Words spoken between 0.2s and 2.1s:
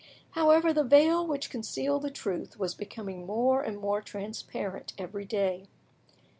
However, the veil which concealed the